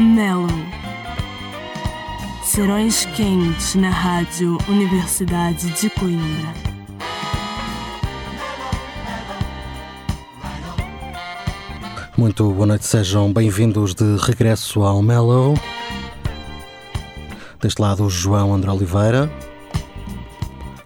Mellow. 0.00 0.48
Serões 2.42 3.04
quentes 3.14 3.74
na 3.74 3.90
Rádio 3.90 4.56
Universidade 4.66 5.70
de 5.78 5.90
Coimbra. 5.90 6.54
Muito 12.16 12.50
boa 12.50 12.64
noite, 12.64 12.86
sejam 12.86 13.30
bem-vindos 13.30 13.94
de 13.94 14.16
regresso 14.16 14.82
ao 14.82 15.02
Mellow. 15.02 15.54
Deste 17.60 17.82
lado, 17.82 18.04
o 18.04 18.08
João 18.08 18.54
André 18.54 18.72
Oliveira. 18.72 19.30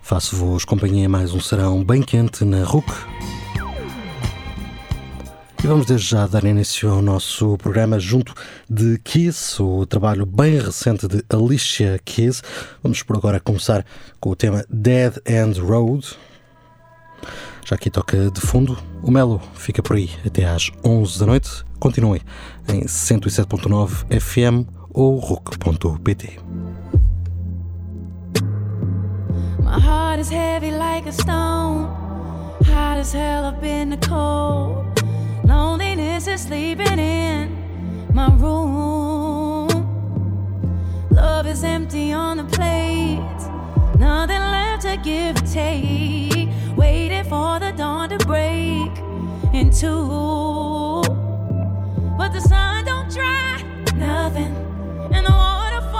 Faço-vos 0.03 0.65
companhia 0.65 1.09
mais 1.09 1.33
um 1.33 1.41
serão 1.41 1.85
bem 1.85 2.03
quente 2.03 2.45
na 2.45 2.65
RUC. 2.65 3.14
E 5.65 5.67
vamos 5.67 5.87
desde 5.87 6.09
já 6.09 6.27
dar 6.27 6.45
início 6.45 6.91
ao 6.91 7.01
nosso 7.01 7.57
programa 7.57 7.99
junto 7.99 8.35
de 8.69 8.99
Kiss, 8.99 9.63
o 9.63 9.87
trabalho 9.87 10.27
bem 10.27 10.59
recente 10.59 11.09
de 11.09 11.25
Alicia 11.31 11.99
Keys. 12.05 12.43
Vamos 12.83 13.03
por 13.03 13.17
agora 13.17 13.41
começar 13.41 13.83
com 14.21 14.29
o 14.29 14.37
tema 14.37 14.63
Dead 14.69 15.17
End 15.25 15.59
Road. 15.59 16.19
Já 17.65 17.77
aqui 17.77 17.89
toca 17.89 18.31
de 18.31 18.43
fundo. 18.43 18.77
O 19.03 19.11
Melo 19.11 19.41
fica 19.55 19.83
por 19.83 19.97
aí 19.97 20.11
até 20.27 20.45
às 20.45 20.71
11 20.85 21.19
da 21.19 21.25
noite. 21.25 21.65
Continue 21.81 22.21
em 22.69 22.83
107.9 22.83 24.21
FM 24.21 24.69
ou 24.91 25.17
RUC.pt. 25.19 26.41
My 29.61 29.81
heart 29.81 30.21
is 30.21 30.31
heavy 30.31 30.73
like 30.73 31.09
a 31.09 31.13
stone. 31.13 31.89
Hot 32.61 33.01
as 33.01 33.15
hell 33.15 33.47
up 33.47 33.65
in 33.67 33.89
the 33.89 34.07
cold. 34.07 35.04
Loneliness 35.45 36.27
is 36.27 36.41
sleeping 36.43 36.99
in 36.99 37.51
my 38.15 38.29
room. 38.35 39.69
Love 41.11 41.47
is 41.47 41.63
empty 41.63 42.13
on 42.13 42.39
the 42.39 42.45
plate. 42.45 43.21
Nothing 43.99 44.41
left 44.41 44.83
to 44.83 44.97
give 44.97 45.37
or 45.37 45.47
take. 45.47 46.49
Waiting 46.77 47.25
for 47.25 47.61
the 47.61 47.73
dawn 47.77 48.09
to 48.09 48.19
break 48.27 48.91
into. 49.53 51.03
But 52.17 52.33
the 52.33 52.41
sun 52.41 52.87
don't 52.87 53.11
dry 53.11 53.63
nothing. 53.95 54.55
And 55.13 55.27
the 55.27 55.33
waterfalls 55.33 55.94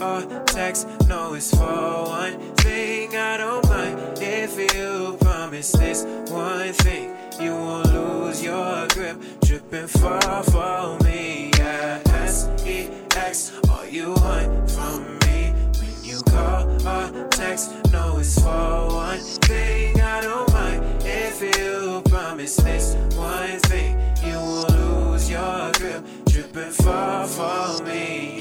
or 0.00 0.22
text. 0.46 0.86
No, 1.08 1.34
it's 1.34 1.50
for 1.50 2.04
one 2.04 2.38
thing. 2.56 3.16
I 3.16 3.36
don't 3.36 3.68
mind 3.68 3.98
if 4.20 4.58
you 4.74 5.16
promise 5.20 5.72
this 5.72 6.04
one 6.30 6.72
thing. 6.72 7.16
You 7.40 7.52
won't 7.52 7.92
lose 7.92 8.42
your 8.42 8.86
grip, 8.88 9.16
tripping 9.44 9.86
far 9.86 10.42
for 10.44 10.98
me. 11.04 11.50
Yeah, 11.58 12.00
S 12.06 12.48
E 12.66 12.88
X, 13.16 13.52
all 13.68 13.86
you 13.86 14.12
want 14.12 14.70
from 14.70 15.18
me 15.20 15.52
when 15.78 16.04
you 16.04 16.20
call 16.22 16.68
or 16.86 17.28
text. 17.28 17.72
No, 17.92 18.18
it's 18.18 18.38
for 18.40 18.88
one 18.88 19.18
thing. 19.18 20.00
I 20.00 20.20
don't 20.20 20.52
mind 20.52 20.84
if 21.04 21.40
you 21.58 22.02
promise 22.10 22.56
this 22.56 22.94
one 23.16 23.58
thing. 23.60 23.98
You 24.24 24.36
won't 24.36 24.70
lose 24.70 25.30
your 25.30 25.72
grip, 25.72 26.04
tripping 26.28 26.72
far 26.72 27.26
for 27.26 27.82
me. 27.84 28.39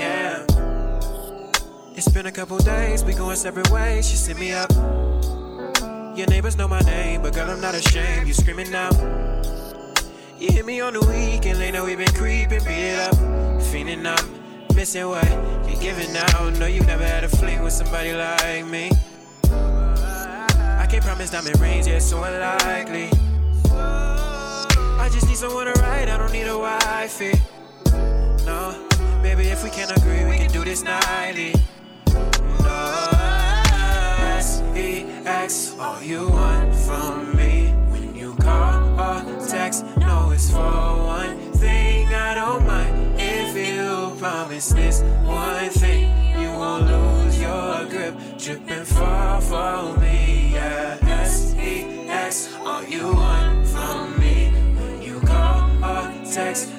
It's 1.99 2.07
been 2.07 2.27
a 2.27 2.31
couple 2.31 2.57
days, 2.59 3.03
we 3.03 3.13
going 3.13 3.35
separate 3.35 3.69
ways. 3.71 4.09
She 4.09 4.15
sent 4.15 4.39
me 4.39 4.53
up. 4.53 4.71
Your 6.17 6.27
neighbors 6.27 6.55
know 6.55 6.65
my 6.65 6.79
name, 6.79 7.21
but 7.21 7.33
girl, 7.33 7.49
I'm 7.49 7.59
not 7.59 7.75
ashamed. 7.75 8.25
You 8.25 8.33
screaming 8.33 8.71
now. 8.71 8.89
You 10.39 10.49
hit 10.49 10.65
me 10.65 10.79
on 10.79 10.93
the 10.93 11.01
weekend, 11.01 11.59
late 11.59 11.73
now 11.73 11.85
we 11.85 11.97
been 11.97 12.13
creeping, 12.13 12.63
beat 12.63 12.93
it 12.93 12.99
up. 12.99 13.61
Feeling 13.63 14.05
up, 14.05 14.23
missing 14.75 15.09
what 15.09 15.29
you're 15.67 15.81
giving 15.81 16.15
out. 16.15 16.57
No, 16.57 16.67
you 16.67 16.79
never 16.83 17.03
had 17.03 17.25
a 17.25 17.27
fling 17.27 17.61
with 17.63 17.73
somebody 17.73 18.13
like 18.13 18.65
me. 18.65 18.91
I 19.51 20.87
can't 20.89 21.03
promise 21.03 21.31
diamond 21.31 21.59
rings, 21.59 21.85
yeah, 21.85 21.99
so 21.99 22.23
unlikely. 22.23 23.09
I 23.73 25.09
just 25.11 25.27
need 25.27 25.35
someone 25.35 25.65
to 25.65 25.73
ride, 25.81 26.07
I 26.07 26.15
don't 26.15 26.31
need 26.31 26.47
a 26.47 26.57
wifey. 26.57 27.33
No, 28.45 28.87
maybe 29.21 29.49
if 29.49 29.65
we 29.65 29.69
can 29.69 29.91
agree, 29.91 30.23
we 30.23 30.37
can 30.37 30.49
do 30.53 30.63
this 30.63 30.81
nightly. 30.81 31.55
X, 35.25 35.75
all 35.79 36.01
you 36.01 36.27
want 36.29 36.75
from 36.75 37.35
me 37.35 37.69
when 37.89 38.15
you 38.15 38.33
call 38.35 38.99
or 38.99 39.47
text. 39.47 39.85
No, 39.97 40.31
it's 40.31 40.49
for 40.49 40.59
one 40.59 41.37
thing, 41.53 42.07
I 42.07 42.33
don't 42.35 42.65
mind 42.65 43.19
if 43.19 43.55
you 43.55 44.15
promise 44.19 44.69
this 44.69 45.01
one 45.25 45.69
thing. 45.69 46.07
You 46.39 46.49
won't 46.49 46.87
lose 46.87 47.39
your 47.41 47.85
grip, 47.85 48.15
tripping 48.37 48.85
far 48.85 49.41
for 49.41 49.97
me. 49.99 50.51
Yeah, 50.53 50.97
S 51.01 51.53
E 51.55 52.07
X, 52.07 52.49
all 52.65 52.83
you 52.83 53.13
want 53.13 53.67
from 53.67 54.19
me 54.19 54.51
when 54.75 55.01
you 55.01 55.19
call 55.21 55.69
or 55.83 56.11
text. 56.31 56.71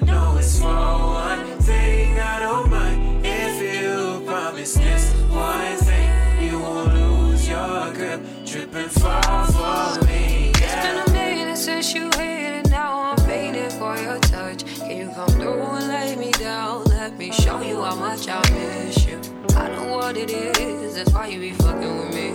Much 18.20 18.46
I 18.46 18.50
miss 18.52 19.06
you. 19.06 19.20
I 19.56 19.69
know 19.69 19.96
what 19.96 20.17
it 20.17 20.31
is. 20.31 20.94
That's 20.94 21.12
why 21.12 21.28
you 21.28 21.40
be 21.40 21.52
fucking 21.52 21.99
with 21.99 22.14
me. 22.14 22.31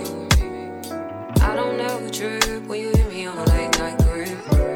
I 1.42 1.54
don't 1.54 1.78
ever 1.80 2.10
trip 2.10 2.64
when 2.66 2.80
you 2.80 2.90
hit 2.90 3.08
me 3.08 3.26
on 3.26 3.38
a 3.38 3.44
late 3.44 3.78
night 3.78 3.98
grip. 3.98 4.75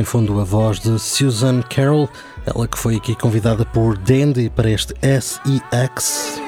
Em 0.00 0.02
fundo, 0.02 0.40
a 0.40 0.44
voz 0.44 0.80
de 0.80 0.98
Susan 0.98 1.60
Carroll, 1.60 2.08
ela 2.46 2.66
que 2.66 2.78
foi 2.78 2.96
aqui 2.96 3.14
convidada 3.14 3.66
por 3.66 3.98
Dandy 3.98 4.48
para 4.48 4.70
este 4.70 4.94
SEX, 5.02 6.40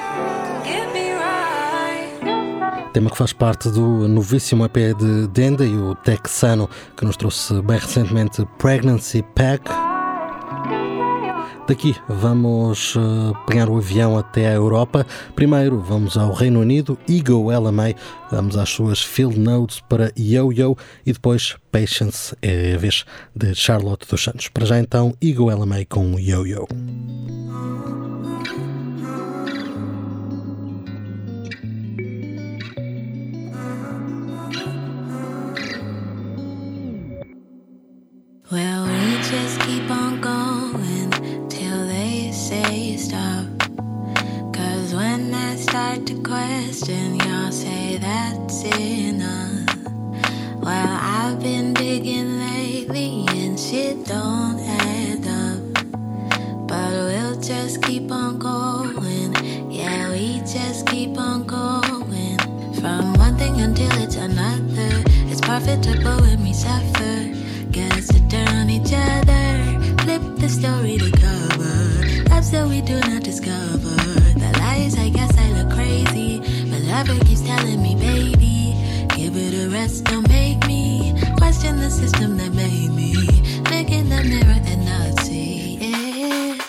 tema 2.91 3.11
que 3.11 3.17
faz 3.17 3.31
parte 3.31 3.69
do 3.69 4.07
novíssimo 4.07 4.65
EP 4.65 4.97
de 4.97 5.27
Dandy, 5.27 5.67
o 5.67 5.93
texano 5.93 6.67
que 6.97 7.05
nos 7.05 7.15
trouxe 7.15 7.61
bem 7.61 7.77
recentemente 7.77 8.43
Pregnancy 8.57 9.23
Pack. 9.35 9.92
Daqui 11.65 11.95
vamos 12.09 12.93
eh, 12.97 13.33
pegar 13.47 13.69
o 13.69 13.77
avião 13.77 14.17
até 14.17 14.49
a 14.49 14.53
Europa. 14.53 15.07
Primeiro 15.33 15.79
vamos 15.79 16.17
ao 16.17 16.33
Reino 16.33 16.59
Unido, 16.59 16.97
Ego 17.09 17.49
LMA, 17.49 17.95
vamos 18.29 18.57
às 18.57 18.69
suas 18.69 19.01
field 19.01 19.39
notes 19.39 19.79
para 19.87 20.11
Yo-Yo 20.17 20.75
e 21.05 21.13
depois 21.13 21.55
Patience, 21.71 22.35
é 22.41 22.73
a 22.75 22.77
vez 22.77 23.05
de 23.33 23.55
Charlotte 23.55 24.05
dos 24.09 24.21
Santos. 24.21 24.49
Para 24.49 24.65
já 24.65 24.77
então, 24.77 25.15
Ego 25.21 25.49
LMA 25.49 25.85
com 25.87 26.19
Yo-Yo. 26.19 26.67
Well, 38.51 38.85
we 38.85 39.17
just 39.23 39.59
keep 39.61 39.89
on 39.89 40.21
going 40.21 41.22
say 42.53 42.97
stop. 42.97 43.45
Cause 44.53 44.93
when 44.93 45.33
I 45.33 45.55
start 45.55 46.05
to 46.07 46.15
question, 46.21 47.15
y'all 47.25 47.51
say 47.51 47.97
that's 47.97 48.63
enough. 48.63 49.75
Well, 50.65 50.93
I've 51.17 51.39
been 51.41 51.73
digging 51.73 52.31
lately 52.39 53.25
and 53.39 53.59
shit 53.59 54.05
don't 54.05 54.59
add 54.59 55.25
up. 55.43 55.61
But 56.69 56.91
we'll 57.07 57.39
just 57.41 57.81
keep 57.81 58.11
on 58.11 58.37
going. 58.37 59.31
Yeah, 59.71 60.11
we 60.11 60.39
just 60.55 60.85
keep 60.87 61.17
on 61.17 61.39
going. 61.47 62.37
From 62.79 63.13
one 63.25 63.35
thing 63.37 63.55
until 63.61 63.93
it's 64.03 64.15
another. 64.15 64.91
It's 65.31 65.41
profitable 65.41 66.17
when 66.25 66.43
we 66.43 66.53
suffer. 66.53 67.15
Guess 67.71 68.07
to 68.13 68.19
turn 68.29 68.69
each 68.69 68.93
other. 68.93 69.47
Flip 70.03 70.23
the 70.41 70.49
story 70.49 70.97
to 70.97 71.11
cover. 71.23 72.02
That 72.51 72.67
we 72.67 72.81
do 72.81 72.99
not 72.99 73.23
discover. 73.23 73.95
The 74.37 74.55
lies, 74.59 74.95
I 74.95 75.09
guess 75.09 75.35
I 75.39 75.49
look 75.53 75.71
crazy. 75.73 76.39
But 76.69 76.81
lover 76.81 77.17
keeps 77.25 77.41
telling 77.41 77.81
me, 77.81 77.95
baby. 77.95 78.75
Give 79.15 79.35
it 79.35 79.53
a 79.65 79.69
rest, 79.69 80.03
don't 80.03 80.27
make 80.27 80.63
me 80.67 81.15
question 81.37 81.77
the 81.79 81.89
system 81.89 82.37
that 82.37 82.53
made 82.53 82.91
me. 82.91 83.15
Look 83.71 83.89
in 83.89 84.07
the 84.09 84.21
mirror 84.23 84.59
and 84.69 84.85
not 84.85 85.19
see 85.25 85.79
it. 85.81 86.59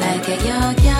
Like 0.00 0.26
a 0.28 0.36
yo-yo, 0.42 0.93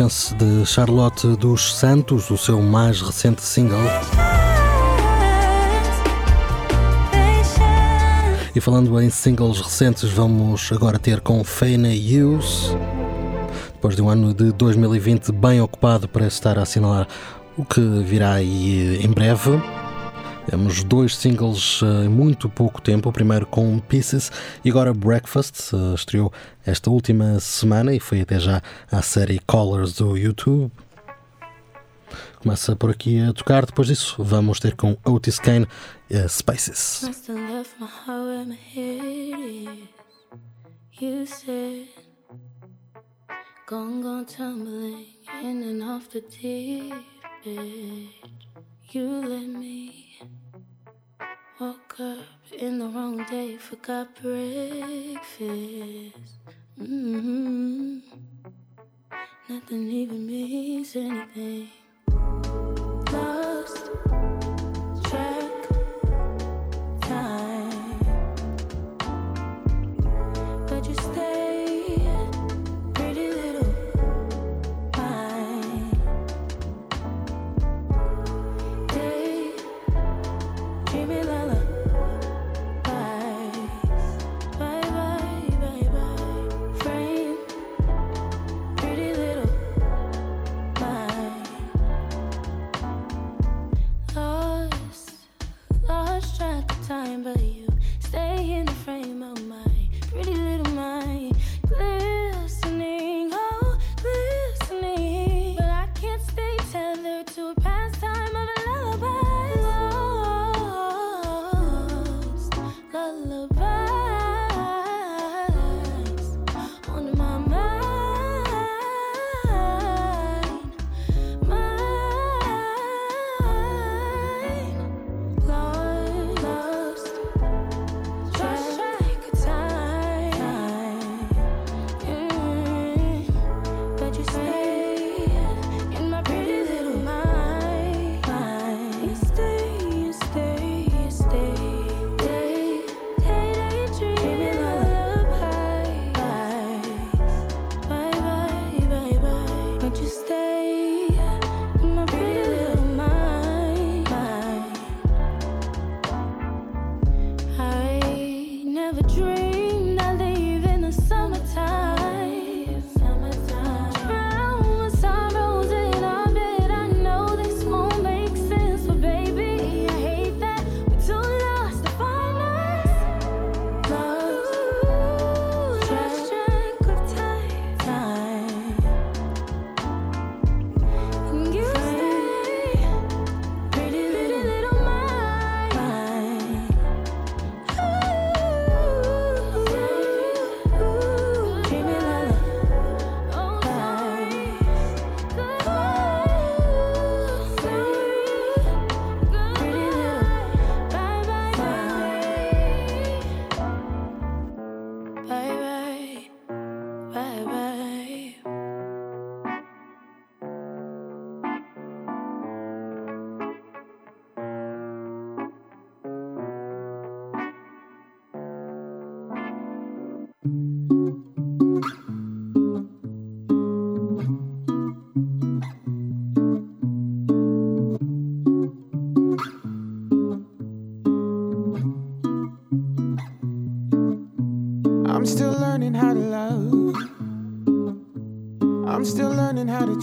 Patience 0.00 0.34
de 0.34 0.64
Charlotte 0.64 1.26
dos 1.36 1.76
Santos, 1.76 2.30
o 2.30 2.38
seu 2.38 2.62
mais 2.62 3.02
recente 3.02 3.42
single. 3.42 3.78
E 8.56 8.60
falando 8.62 8.98
em 8.98 9.10
singles 9.10 9.60
recentes, 9.60 10.10
vamos 10.10 10.72
agora 10.72 10.98
ter 10.98 11.20
com 11.20 11.44
Faina 11.44 11.88
Hughes. 11.88 12.74
Depois 13.74 13.94
de 13.94 14.00
um 14.00 14.08
ano 14.08 14.32
de 14.32 14.52
2020 14.52 15.32
bem 15.32 15.60
ocupado 15.60 16.08
para 16.08 16.26
estar 16.26 16.58
a 16.58 16.62
assinalar 16.62 17.06
o 17.58 17.62
que 17.62 17.80
virá 18.02 18.32
aí 18.32 19.04
em 19.04 19.10
breve. 19.10 19.50
Temos 20.50 20.82
dois 20.82 21.14
singles 21.14 21.80
eh, 21.80 22.06
em 22.06 22.08
muito 22.08 22.48
pouco 22.48 22.82
tempo, 22.82 23.08
o 23.08 23.12
primeiro 23.12 23.46
com 23.46 23.78
Pieces 23.78 24.32
e 24.64 24.68
agora 24.68 24.92
Breakfast, 24.92 25.72
eh, 25.72 25.94
estreou 25.94 26.32
esta 26.66 26.90
última 26.90 27.38
semana 27.38 27.94
e 27.94 28.00
foi 28.00 28.22
até 28.22 28.40
já 28.40 28.60
à 28.90 29.00
série 29.00 29.38
Colors 29.46 29.92
do 29.92 30.16
YouTube. 30.16 30.72
Começa 32.42 32.74
por 32.74 32.90
aqui 32.90 33.20
a 33.20 33.32
tocar, 33.32 33.64
depois 33.64 33.86
disso 33.86 34.16
vamos 34.18 34.58
ter 34.58 34.74
com 34.74 34.98
Otis 35.04 35.38
Kane 35.38 35.68
eh, 36.10 36.24
uh, 36.24 36.28
Spaces. 36.28 37.04
In 45.42 45.62
and 45.62 45.82
off 45.82 46.10
the 46.10 46.20
deep. 46.20 46.92
You 48.92 49.06
let 49.06 49.46
me. 49.46 50.18
Woke 51.60 52.00
up 52.00 52.18
in 52.58 52.78
the 52.78 52.86
wrong 52.86 53.22
day, 53.24 53.58
forgot 53.58 54.08
breakfast. 54.22 55.20
Mm-hmm. 56.80 57.98
Nothing 59.46 59.90
even 59.90 60.26
means 60.26 60.96
anything. 60.96 61.68
Lost. 63.12 63.90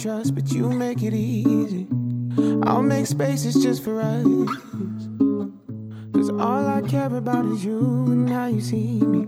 Trust, 0.08 0.36
but 0.36 0.50
you 0.54 0.70
make 0.70 1.04
it 1.04 1.14
easy. 1.14 1.86
I'll 2.64 2.82
make 2.82 3.08
spaces 3.08 3.62
just 3.62 3.84
for 3.84 4.00
us. 4.00 4.24
Cause 6.14 6.30
all 6.30 6.66
I 6.66 6.82
care 6.88 7.14
about 7.14 7.44
is 7.48 7.66
you 7.66 7.80
and 8.08 8.30
how 8.30 8.46
you 8.46 8.62
see 8.62 9.02
me. 9.02 9.28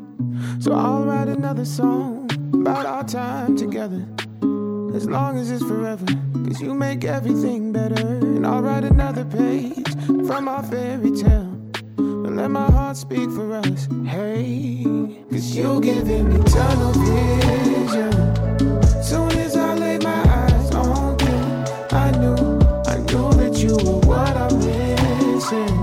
So 0.62 0.72
I'll 0.72 1.04
write 1.04 1.28
another 1.28 1.66
song 1.66 2.30
about 2.54 2.86
our 2.86 3.04
time 3.04 3.58
together. 3.58 4.08
As 4.96 5.06
long 5.06 5.38
as 5.38 5.52
it's 5.52 5.66
forever. 5.66 6.06
Cause 6.46 6.62
you 6.62 6.74
make 6.74 7.04
everything 7.04 7.74
better. 7.74 8.08
And 8.36 8.48
I'll 8.48 8.62
write 8.62 8.86
another 8.86 9.26
page 9.26 9.94
from 10.28 10.48
our 10.48 10.64
fairy 10.64 11.12
tale. 11.12 11.58
And 11.98 12.38
let 12.38 12.52
my 12.52 12.72
heart 12.72 12.96
speak 12.96 13.30
for 13.32 13.54
us. 13.54 13.90
Hey, 14.06 14.86
cause 15.30 15.54
you 15.54 15.82
giving 15.82 16.30
me 16.30 16.42
tunnel 16.46 16.94
vision. 16.94 18.39
sin. 25.50 25.79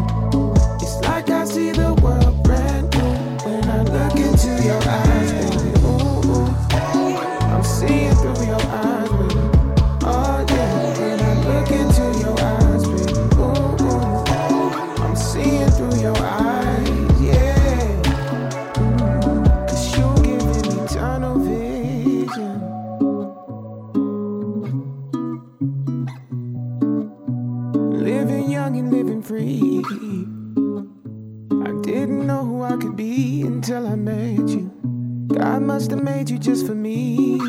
Just 36.47 36.65
for 36.65 36.77
me. 36.77 37.41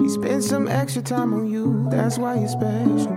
He 0.00 0.08
spent 0.08 0.42
some 0.42 0.66
extra 0.66 1.00
time 1.00 1.32
on 1.32 1.48
you, 1.48 1.86
that's 1.88 2.18
why 2.18 2.34
you're 2.34 2.48
special. 2.48 3.16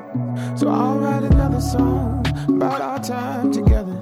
So 0.55 0.69
I'll 0.69 0.99
write 0.99 1.23
another 1.23 1.59
song 1.59 2.23
about 2.47 2.81
our 2.81 2.99
time 2.99 3.51
together. 3.51 3.99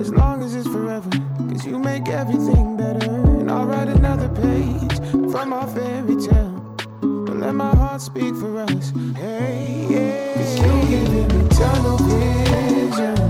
As 0.00 0.12
long 0.12 0.42
as 0.42 0.56
it's 0.56 0.66
forever, 0.66 1.10
cause 1.48 1.64
you 1.64 1.78
make 1.78 2.08
everything 2.08 2.76
better. 2.76 3.08
And 3.38 3.48
I'll 3.48 3.66
write 3.66 3.86
another 3.86 4.28
page 4.30 4.98
from 5.30 5.52
our 5.52 5.68
fairy 5.68 6.16
tale. 6.16 6.76
But 7.00 7.36
let 7.36 7.54
my 7.54 7.72
heart 7.76 8.00
speak 8.00 8.34
for 8.34 8.58
us. 8.58 8.90
Hey, 9.14 9.86
yeah. 9.88 10.34
Cause 10.34 10.58
you 10.58 10.88
giving 10.88 11.28
me 11.28 11.48
tunnel 11.50 11.98
vision. 11.98 13.29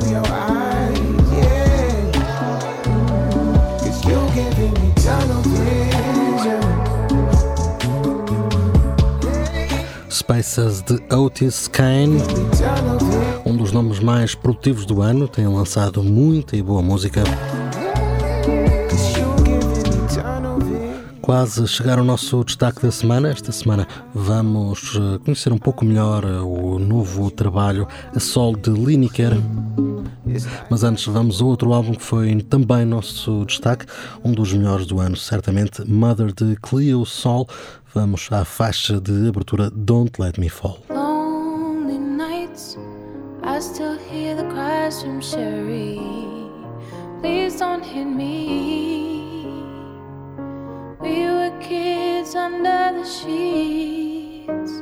Through 0.00 0.10
your 0.10 0.26
eyes, 0.26 0.98
yeah. 1.32 1.52
You 4.08 4.20
giving 4.34 4.74
me 4.80 4.92
tunnel 4.96 5.42
vision. 5.42 6.62
Spaces 10.08 10.82
de 10.82 11.02
Otis 11.14 11.68
Kane, 11.68 12.18
um 13.44 13.56
dos 13.56 13.72
nomes 13.72 14.00
mais 14.00 14.34
produtivos 14.34 14.86
do 14.86 15.02
ano, 15.02 15.28
tem 15.28 15.46
lançado 15.46 16.02
muita 16.02 16.56
e 16.56 16.62
boa 16.62 16.82
música. 16.82 17.22
Quase 21.22 21.68
chegar 21.68 22.00
ao 22.00 22.04
nosso 22.04 22.42
destaque 22.42 22.82
da 22.82 22.90
semana. 22.90 23.30
Esta 23.30 23.52
semana 23.52 23.86
vamos 24.12 24.96
eh, 24.96 25.18
conhecer 25.24 25.52
um 25.52 25.58
pouco 25.58 25.84
melhor 25.84 26.24
eh, 26.24 26.40
o 26.40 26.80
novo 26.80 27.30
trabalho 27.30 27.86
A 28.12 28.18
Sol 28.18 28.56
de 28.56 28.70
Lineker. 28.70 29.32
Mas 30.68 30.82
antes 30.82 31.06
vamos 31.06 31.40
a 31.40 31.44
outro 31.44 31.72
álbum 31.72 31.94
que 31.94 32.02
foi 32.02 32.42
também 32.42 32.84
nosso 32.84 33.44
destaque, 33.44 33.86
um 34.24 34.32
dos 34.32 34.52
melhores 34.52 34.84
do 34.84 34.98
ano, 34.98 35.16
certamente, 35.16 35.88
Mother 35.88 36.32
de 36.32 36.56
Cleo 36.56 37.06
Sol. 37.06 37.48
Vamos 37.94 38.28
à 38.32 38.44
faixa 38.44 39.00
de 39.00 39.28
abertura 39.28 39.70
Don't 39.70 40.20
Let 40.20 40.40
Me 40.40 40.48
Fall. 40.48 40.80
Lonely 40.90 41.98
nights, 41.98 42.76
I 43.44 43.60
still 43.60 43.96
hear 44.10 44.34
the 44.34 44.44
cries 44.52 45.00
from 45.00 45.20
Sherry. 45.20 46.00
Please 47.20 47.60
don't 47.60 47.84
hit 47.84 48.06
me. 48.06 49.01
We 51.02 51.26
were 51.26 51.50
kids 51.60 52.36
under 52.36 52.92
the 52.96 53.04
sheets. 53.04 54.72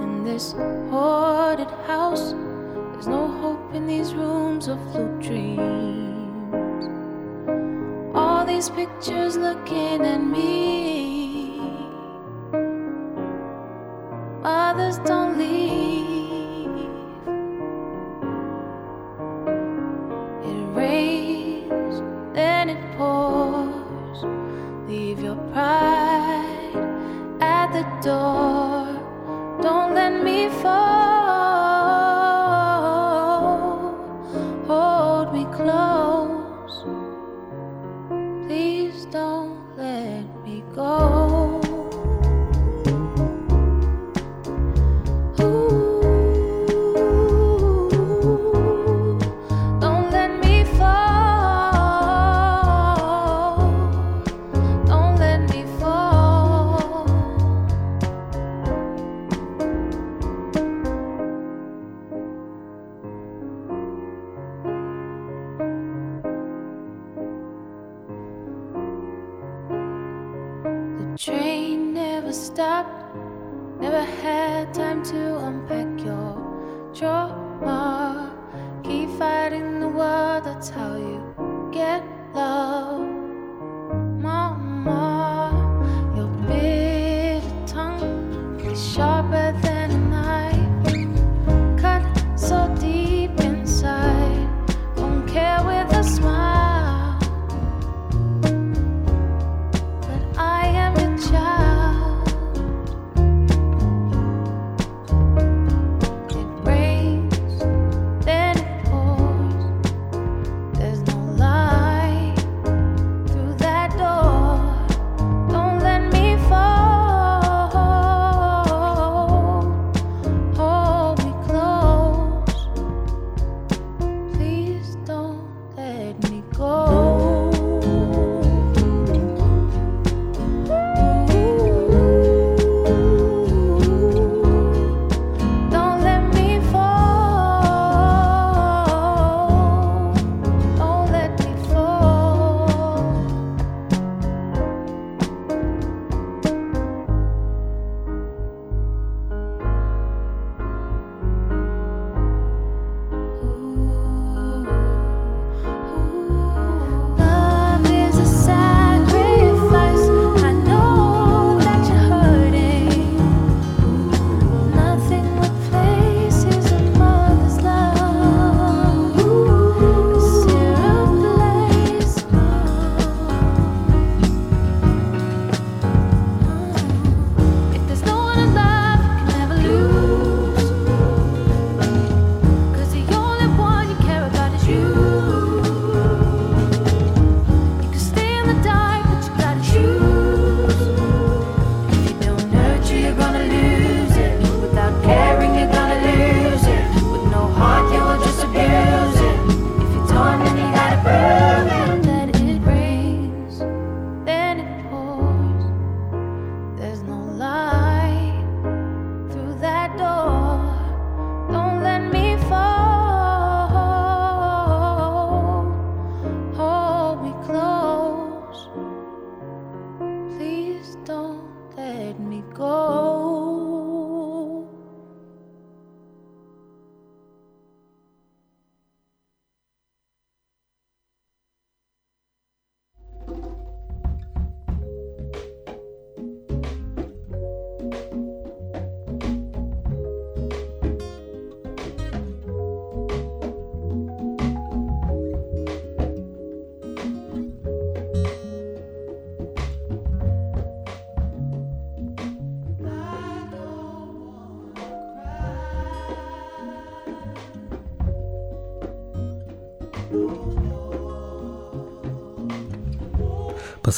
In 0.00 0.22
this 0.24 0.52
haunted 0.90 1.70
house, 1.88 2.34
there's 2.92 3.08
no 3.08 3.26
hope 3.26 3.74
in 3.74 3.84
these 3.84 4.14
rooms 4.14 4.68
of 4.68 4.78
blue 4.92 5.20
dreams. 5.20 6.84
All 8.14 8.46
these 8.46 8.70
pictures 8.70 9.36
looking 9.36 10.02
at 10.06 10.22
me. 10.22 11.58
Mothers 14.42 14.98
don't 14.98 15.36
leave. 15.36 15.89
Pride 25.52 26.74
at 27.40 27.72
the 27.72 27.84
door. 28.02 28.86
Don't 29.62 29.94
let 29.94 30.22
me 30.22 30.48
fall. 30.48 31.09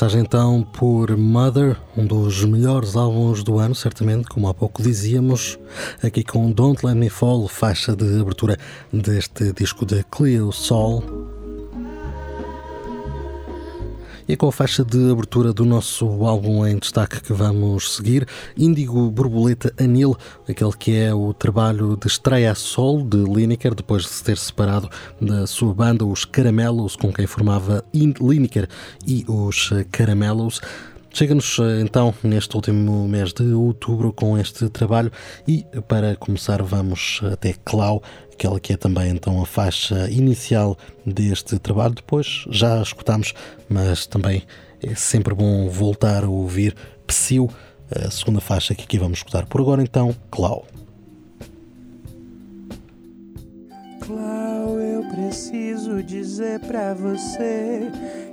Passagem 0.03 0.23
então 0.23 0.65
por 0.65 1.17
Mother, 1.17 1.77
um 1.97 2.05
dos 2.05 2.45
melhores 2.45 2.97
álbuns 2.97 3.45
do 3.45 3.61
ano, 3.61 3.73
certamente, 3.73 4.27
como 4.27 4.49
há 4.49 4.53
pouco 4.53 4.83
dizíamos, 4.83 5.57
aqui 6.03 6.25
com 6.25 6.51
Don't 6.51 6.85
Let 6.85 6.97
Me 6.97 7.09
Fall, 7.09 7.47
faixa 7.47 7.95
de 7.95 8.21
abertura 8.21 8.59
deste 8.93 9.53
disco 9.53 9.87
de 9.87 10.03
Cleo 10.11 10.51
Sol. 10.51 11.05
É 14.33 14.37
com 14.37 14.49
a 14.49 14.53
faixa 14.53 14.83
de 14.83 15.11
abertura 15.11 15.53
do 15.53 15.63
nosso 15.67 16.07
álbum 16.25 16.67
em 16.67 16.79
destaque 16.79 17.21
que 17.21 17.35
vamos 17.35 17.97
seguir, 17.97 18.27
Índigo 18.57 19.11
Borboleta 19.11 19.75
Anil, 19.79 20.17
aquele 20.49 20.73
que 20.73 20.97
é 20.97 21.13
o 21.13 21.35
trabalho 21.35 21.99
de 21.99 22.07
estreia 22.07 22.53
a 22.53 22.55
sol 22.55 23.03
de 23.03 23.19
Lineker, 23.19 23.75
depois 23.75 24.05
de 24.05 24.09
se 24.09 24.25
ter 24.25 24.39
separado 24.39 24.89
da 25.21 25.47
sua 25.47 25.75
banda, 25.75 26.07
os 26.07 26.25
Caramelos, 26.25 26.97
com 26.97 27.13
quem 27.13 27.27
formava 27.27 27.85
Lineker 27.93 28.71
e 29.07 29.23
os 29.29 29.71
Caramelos. 29.91 30.63
Chega-nos 31.15 31.59
então 31.81 32.15
neste 32.25 32.57
último 32.57 33.07
mês 33.07 33.35
de 33.35 33.53
outubro 33.53 34.15
com 34.15 34.39
este 34.39 34.69
trabalho 34.71 35.13
e 35.47 35.65
para 35.87 36.17
começar 36.17 36.63
vamos 36.63 37.21
até 37.31 37.55
Clau, 37.65 38.03
aquela 38.33 38.59
que 38.59 38.73
é 38.73 38.77
também 38.79 39.11
então 39.11 39.41
a 39.43 39.47
faixa 39.47 40.11
inicial 40.11 40.77
deste 41.05 41.59
trabalho. 41.59 41.95
Depois 41.95 42.47
já 42.51 42.79
a 42.79 42.83
escutamos, 42.83 43.35
mas 43.69 44.07
também 44.07 44.43
é 44.83 44.95
sempre 44.95 45.35
bom 45.35 45.69
voltar 45.69 46.25
a 46.25 46.29
ouvir 46.31 46.75
Psyu, 47.07 47.49
a 47.95 48.11
segunda 48.11 48.41
faixa 48.41 48.75
que 48.75 48.85
aqui 48.85 48.99
vamos 48.99 49.19
escutar. 49.19 49.45
Por 49.47 49.61
agora 49.61 49.83
então, 49.83 50.17
Clau. 50.31 50.67
Clau, 54.01 54.81
eu 54.81 55.05
preciso 55.15 56.03
dizer 56.03 56.59
pra 56.61 56.95
você 56.95 57.93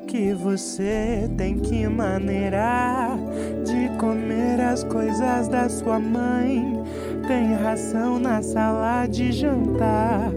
que 0.10 0.34
você 0.34 1.30
tem 1.38 1.60
que 1.60 1.88
maneirar 1.88 3.16
de 3.64 3.96
comer 4.00 4.60
as 4.60 4.84
coisas 4.84 5.48
da 5.48 5.70
sua 5.70 6.00
mãe. 6.00 6.84
Tem 7.28 7.54
ração 7.54 8.18
na 8.18 8.42
sala 8.42 9.06
de 9.06 9.32
jantar. 9.32 10.32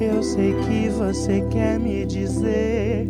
Eu 0.00 0.22
sei 0.22 0.54
que 0.62 0.88
você 0.90 1.42
quer 1.50 1.80
me 1.80 2.06
dizer 2.06 3.08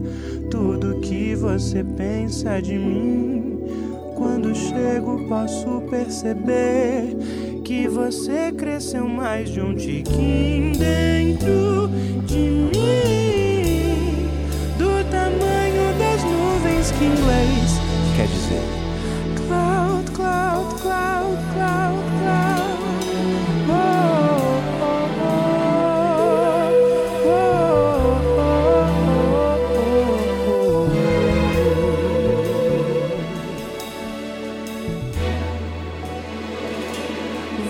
tudo 0.50 1.00
que 1.00 1.34
você 1.34 1.84
pensa 1.84 2.62
de 2.62 2.78
mim. 2.78 3.58
Quando 4.16 4.54
chego, 4.54 5.28
posso 5.28 5.82
perceber 5.90 7.14
que 7.62 7.86
você 7.88 8.50
cresceu 8.52 9.06
mais 9.06 9.50
de 9.50 9.60
um 9.60 9.74
tiquinho 9.74 10.72
dentro 10.78 11.90
de 12.24 12.38
mim. 12.38 13.25
Em 17.02 17.06
inglês 17.06 17.80
quer 18.16 18.26
dizer 18.26 18.62
cloud, 19.36 20.10
cloud, 20.12 20.80
cloud, 20.80 21.38
cloud, 21.54 21.98
cloud. 22.16 22.76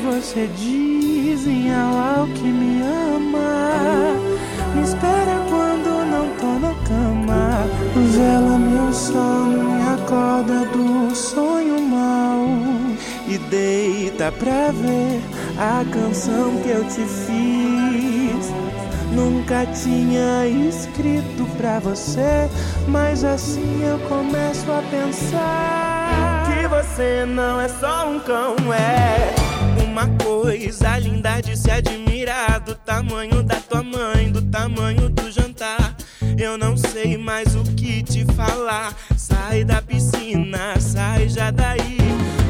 Você 0.04 0.48
diz 0.56 1.46
em 1.46 1.72
ao 1.72 2.26
que 2.28 2.42
me 2.42 2.82
ama. 2.82 4.14
Me 4.74 4.82
espera 4.82 5.45
Me 8.96 9.82
acorda 9.82 10.64
do 10.72 11.14
sonho 11.14 11.80
mau. 11.82 12.48
E 13.28 13.36
deita 13.36 14.32
pra 14.32 14.72
ver 14.72 15.20
a 15.58 15.84
canção 15.92 16.56
que 16.62 16.70
eu 16.70 16.82
te 16.84 17.04
fiz. 17.04 18.50
Nunca 19.12 19.66
tinha 19.66 20.46
escrito 20.46 21.44
pra 21.58 21.78
você, 21.78 22.48
mas 22.88 23.22
assim 23.22 23.82
eu 23.84 23.98
começo 24.08 24.64
a 24.72 24.82
pensar 24.90 26.46
que 26.46 26.66
você 26.66 27.26
não 27.26 27.60
é 27.60 27.68
só 27.68 28.08
um 28.10 28.18
cão, 28.20 28.56
é 28.72 29.34
uma 29.84 30.06
coisa 30.22 30.98
linda 30.98 31.40
de 31.40 31.56
se 31.56 31.70
admirar 31.70 32.60
do 32.60 32.74
tamanho 32.74 33.42
da 33.42 33.56
tua 33.56 33.82
mãe, 33.82 34.30
do 34.30 34.42
tamanho 34.42 35.08
do 35.08 35.30
jantar. 35.30 35.96
Eu 36.38 36.58
não 36.58 36.76
sei 36.76 37.16
mais 37.16 37.54
o 37.54 37.62
que 37.74 38.02
te 38.02 38.24
falar. 38.34 38.94
Sai 39.16 39.64
da 39.64 39.80
piscina, 39.80 40.78
sai 40.78 41.28
já 41.28 41.50
daí. 41.50 41.96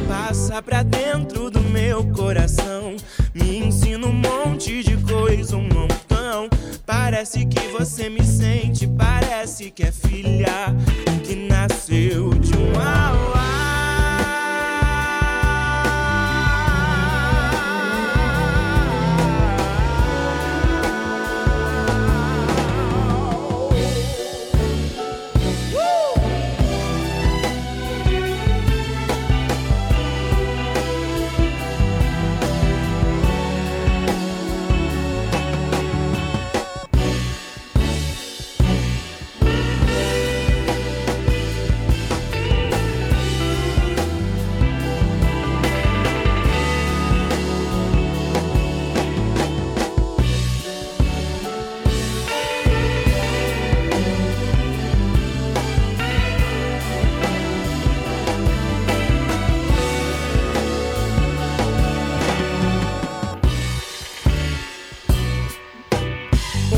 Passa 0.09 0.61
pra 0.61 0.83
dentro 0.83 1.51
do 1.51 1.61
meu 1.61 2.05
coração. 2.13 2.97
Me 3.33 3.59
ensina 3.59 4.07
um 4.07 4.13
monte 4.13 4.83
de 4.83 4.97
coisa, 4.97 5.57
um 5.57 5.69
montão. 5.69 6.49
Parece 6.85 7.47
que 7.47 7.69
você 7.69 8.09
me 8.09 8.25
sente, 8.25 8.87
parece 8.89 9.71
que 9.71 9.85
é 9.85 9.93
filha 9.93 10.75
que 11.25 11.37
nasceu 11.37 12.31
de 12.31 12.57
um 12.57 12.73
auá. 12.79 13.66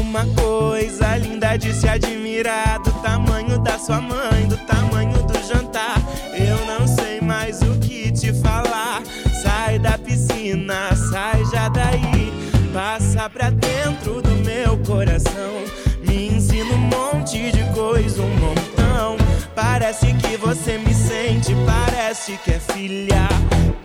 Uma 0.08 0.24
coisa 0.40 1.18
linda 1.18 1.58
de 1.58 1.70
se 1.70 1.86
admirar 1.86 2.78
do 2.78 2.90
tamanho 3.02 3.58
da 3.58 3.78
sua 3.78 4.00
mãe, 4.00 4.48
do 4.48 4.56
tamanho 4.56 5.22
do 5.24 5.46
jantar. 5.46 6.00
Eu 6.32 6.56
não 6.64 6.86
sei 6.86 7.20
mais 7.20 7.60
o 7.60 7.78
que 7.78 8.10
te 8.10 8.32
falar. 8.32 9.02
Sai 9.42 9.78
da 9.78 9.98
piscina, 9.98 10.96
sai 10.96 11.44
já 11.52 11.68
daí. 11.68 12.32
Passa 12.72 13.28
pra 13.28 13.50
dentro 13.50 14.22
do 14.22 14.30
meu 14.42 14.78
coração. 14.78 15.62
Me 16.02 16.28
ensina 16.28 16.72
um 16.72 16.78
monte 16.78 17.52
de 17.52 17.62
coisa, 17.74 18.22
um 18.22 18.34
montão. 18.36 19.18
Parece 19.54 20.14
que 20.14 20.38
você 20.38 20.78
me 20.78 20.94
sente, 20.94 21.54
parece 21.66 22.38
que 22.38 22.52
é 22.52 22.58
filha 22.58 23.28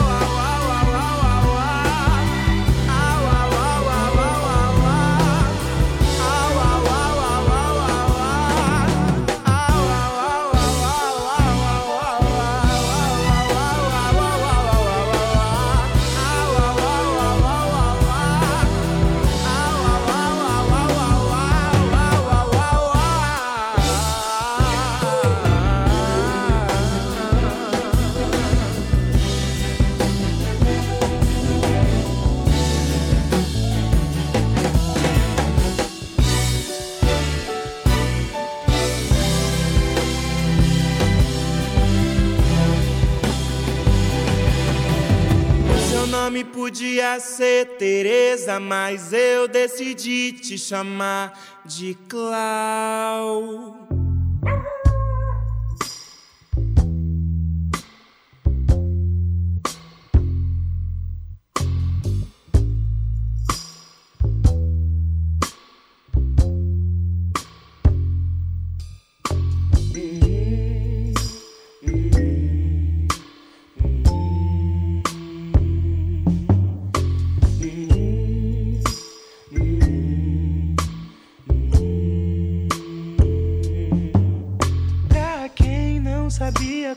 nome 46.25 46.43
podia 46.43 47.21
ser 47.21 47.77
Teresa, 47.77 48.59
mas 48.59 49.13
eu 49.13 49.47
decidi 49.47 50.33
te 50.33 50.57
chamar 50.57 51.39
de 51.67 51.93
Clau. 52.09 53.84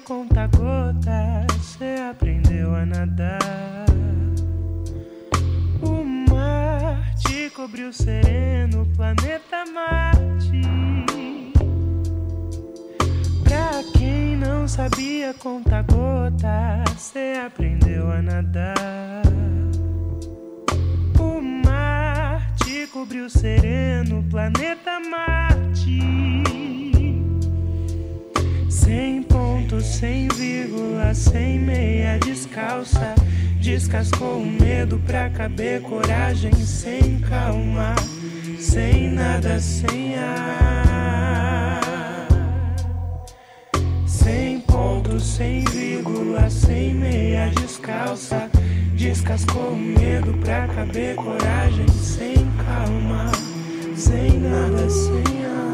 Sabia 0.08 0.16
contar 0.16 0.48
gotas, 0.48 1.62
cê 1.62 1.96
aprendeu 2.10 2.74
a 2.74 2.86
nadar. 2.86 3.86
O 5.82 6.04
mar 6.32 7.14
te 7.16 7.50
cobriu 7.50 7.92
sereno, 7.92 8.88
planeta 8.96 9.66
Marte. 9.74 10.62
Pra 13.44 13.84
quem 13.98 14.38
não 14.38 14.68
sabia 14.68 15.34
contar 15.34 15.84
gotas, 15.84 17.02
cê 17.02 17.34
aprendeu 17.46 18.10
a 18.10 18.22
nadar. 18.22 19.24
O 21.20 21.42
mar 21.42 22.56
te 22.64 22.88
cobriu 22.88 23.30
sereno, 23.30 24.24
planeta 24.30 25.00
Marte. 25.00 26.00
Sem 28.70 29.22
ponto, 29.24 29.27
sem 29.88 30.28
vírgula, 30.28 31.14
sem 31.14 31.60
meia 31.60 32.20
descalça. 32.20 33.16
Descascou 33.60 34.42
o 34.42 34.46
medo 34.46 35.00
pra 35.06 35.30
caber 35.30 35.82
coragem, 35.82 36.54
sem 36.54 37.20
calma, 37.20 37.96
sem 38.60 39.10
nada, 39.12 39.60
sem 39.60 40.16
ar. 40.18 41.82
Sem 44.06 44.60
ponto, 44.62 45.20
sem 45.20 45.64
vírgula, 45.66 46.50
sem 46.50 46.94
meia 46.94 47.50
descalça. 47.50 48.50
Descascou 48.94 49.72
o 49.72 49.78
medo 49.78 50.34
pra 50.44 50.68
caber 50.68 51.16
coragem, 51.16 51.88
sem 51.88 52.36
calma, 52.66 53.32
sem 53.96 54.40
nada, 54.40 54.90
sem 54.90 55.46
ar. 55.46 55.67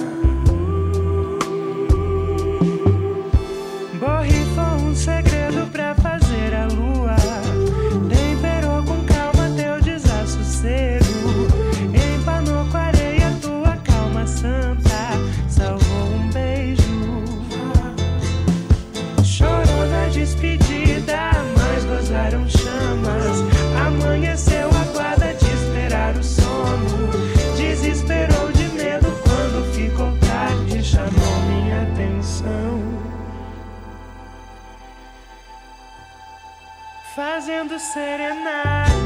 Fazendo 37.44 37.78
serenata. 37.78 39.03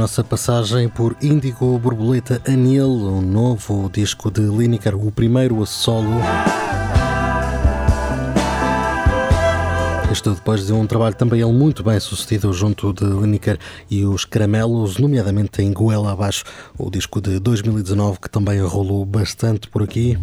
Nossa 0.00 0.24
passagem 0.24 0.88
por 0.88 1.14
Índigo 1.20 1.78
Borboleta 1.78 2.40
Anil, 2.48 2.88
um 2.88 3.20
novo 3.20 3.90
disco 3.92 4.30
de 4.30 4.40
Lineker, 4.40 4.96
o 4.96 5.12
primeiro 5.12 5.62
a 5.62 5.66
solo. 5.66 6.08
Isto 10.10 10.32
depois 10.32 10.66
de 10.66 10.72
um 10.72 10.86
trabalho 10.86 11.14
também 11.14 11.42
ele 11.42 11.52
muito 11.52 11.84
bem 11.84 12.00
sucedido 12.00 12.50
junto 12.50 12.94
de 12.94 13.04
Lineker 13.04 13.58
e 13.90 14.06
os 14.06 14.24
Caramelos, 14.24 14.96
nomeadamente 14.96 15.60
em 15.60 15.70
Goela 15.70 16.12
Abaixo, 16.12 16.44
o 16.78 16.90
disco 16.90 17.20
de 17.20 17.38
2019 17.38 18.20
que 18.20 18.30
também 18.30 18.58
rolou 18.62 19.04
bastante 19.04 19.68
por 19.68 19.82
aqui. 19.82 20.16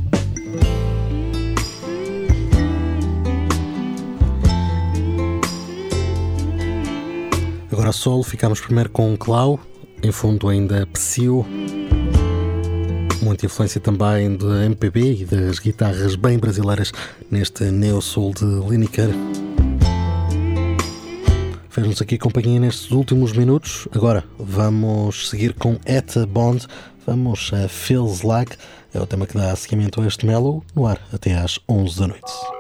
Agora 7.72 7.91
solo, 7.91 8.24
ficamos 8.24 8.60
primeiro 8.60 8.89
com 8.89 9.16
Clau, 9.16 9.60
em 10.04 10.12
fundo, 10.12 10.48
ainda 10.48 10.86
Psyu. 10.88 11.45
Muita 13.22 13.45
influência 13.45 13.82
também 13.82 14.38
da 14.38 14.66
MPB 14.66 15.22
e 15.22 15.26
das 15.26 15.60
guitarras 15.60 16.16
bem 16.16 16.38
brasileiras 16.38 16.91
neste 17.30 17.66
Neo 17.66 18.02
Soul 18.02 18.34
de 18.34 18.45
Lineker. 18.45 19.10
Fez-nos 21.70 22.02
aqui 22.02 22.18
companhia 22.18 22.60
nestes 22.60 22.91
últimos 22.91 23.34
minutos. 23.34 23.88
Agora 23.93 24.24
vamos 24.39 25.30
seguir 25.30 25.54
com 25.54 25.78
Etta 25.86 26.26
Bond. 26.26 26.66
Vamos 27.06 27.52
a 27.54 27.68
Feels 27.68 28.22
Like. 28.22 28.56
É 28.93 29.00
o 29.00 29.06
tema 29.06 29.28
que 29.28 29.38
dá 29.38 29.56
seguimento 29.56 30.02
a 30.02 30.08
este 30.08 30.26
Mellow 30.26 30.64
no 30.76 30.86
ar 30.88 31.00
até 31.12 31.36
às 31.36 31.60
11 31.68 32.00
da 32.00 32.08
noite. 32.08 32.57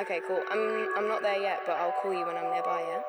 Okay, 0.00 0.20
cool. 0.26 0.40
I'm 0.50 0.88
I'm 0.96 1.08
not 1.08 1.20
there 1.20 1.38
yet, 1.38 1.60
but 1.66 1.76
I'll 1.76 1.92
call 2.00 2.14
you 2.14 2.24
when 2.24 2.34
I'm 2.34 2.50
nearby, 2.50 2.80
yeah? 2.88 3.02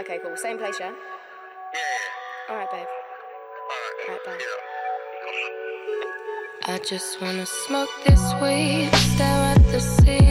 Okay, 0.00 0.18
cool. 0.20 0.36
Same 0.36 0.58
place, 0.58 0.74
yeah? 0.80 0.90
Yeah. 0.90 2.50
Alright, 2.50 2.70
babe. 2.72 2.86
Alright. 4.08 4.24
babe. 4.26 4.38
bye. 6.66 6.74
I 6.74 6.78
just 6.78 7.20
wanna 7.20 7.46
smoke 7.46 7.90
this 8.04 8.20
weed, 8.42 8.92
stare 8.94 9.54
at 9.54 9.62
the 9.70 9.80
sea. 9.80 10.27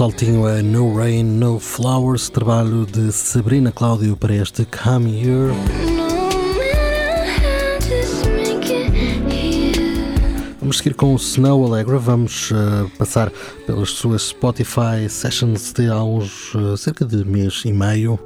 Saltinho 0.00 0.46
a 0.46 0.62
No 0.62 0.96
Rain, 0.96 1.22
No 1.22 1.60
Flowers, 1.60 2.30
trabalho 2.30 2.86
de 2.86 3.12
Sabrina 3.12 3.70
Cláudio 3.70 4.16
para 4.16 4.34
este 4.34 4.64
Come 4.64 5.10
Here. 5.10 5.52
Vamos 10.58 10.78
seguir 10.78 10.94
com 10.94 11.12
o 11.12 11.18
Snow 11.18 11.66
Allegra, 11.66 11.98
vamos 11.98 12.50
eh, 12.50 12.90
passar 12.96 13.30
pelas 13.66 13.90
suas 13.90 14.22
Spotify 14.22 15.06
Sessions 15.06 15.70
de 15.74 15.88
há 15.88 16.02
uns 16.02 16.54
eh, 16.54 16.78
cerca 16.78 17.04
de 17.04 17.22
mês 17.22 17.60
e 17.66 17.72
meio. 17.74 18.18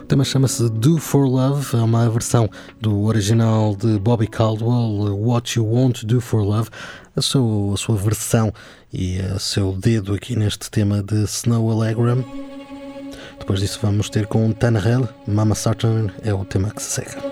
O 0.00 0.04
tema 0.06 0.24
chama-se 0.24 0.70
Do 0.70 0.96
For 0.98 1.26
Love, 1.26 1.76
é 1.76 1.82
uma 1.82 2.08
versão 2.08 2.48
do 2.80 3.02
original 3.02 3.76
de 3.76 3.98
Bobby 3.98 4.26
Caldwell, 4.26 5.18
What 5.18 5.58
You 5.58 5.66
Want 5.66 6.04
Do 6.04 6.20
For 6.20 6.42
Love, 6.42 6.70
a 7.16 7.22
sua, 7.22 7.74
a 7.74 7.76
sua 7.76 7.96
versão 7.96 8.52
e 8.92 9.20
o 9.34 9.38
seu 9.38 9.72
dedo 9.72 10.14
aqui 10.14 10.36
neste 10.36 10.70
tema 10.70 11.02
de 11.02 11.24
Snow 11.24 11.70
Allegra. 11.70 12.16
Depois 13.38 13.60
disso 13.60 13.78
vamos 13.82 14.08
ter 14.08 14.26
com 14.26 14.52
Tannerel, 14.52 15.08
Mama 15.26 15.54
Saturn 15.54 16.12
é 16.22 16.32
o 16.32 16.44
tema 16.44 16.70
que 16.70 16.82
se 16.82 17.02
segue. 17.02 17.31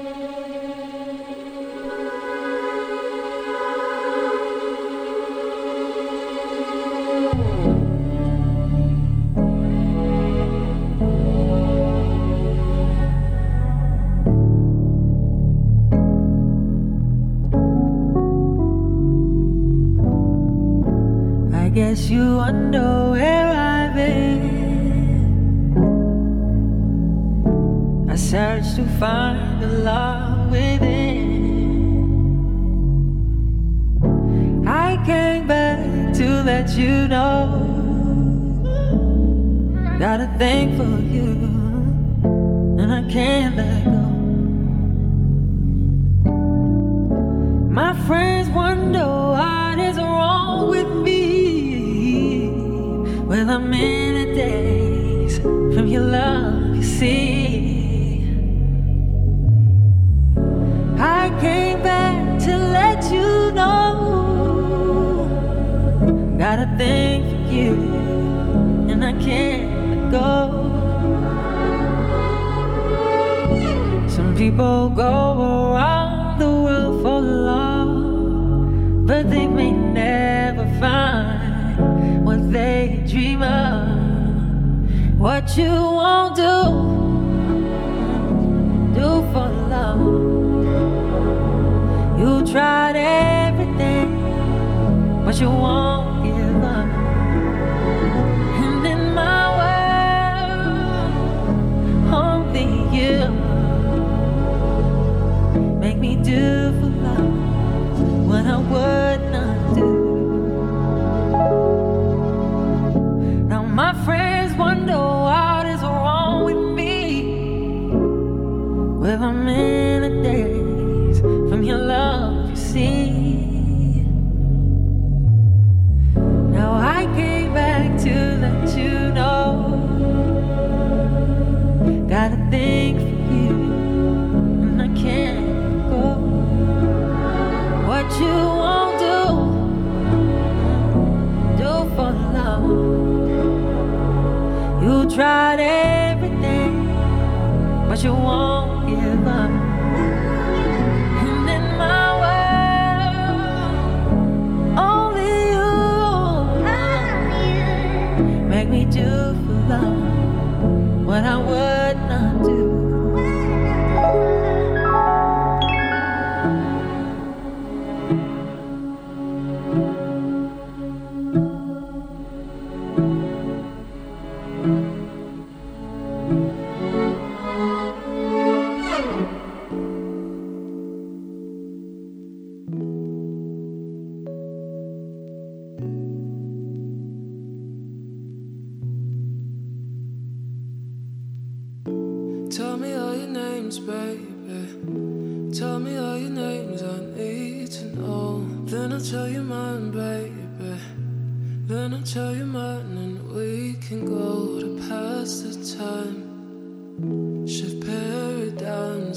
Words. 108.70 108.99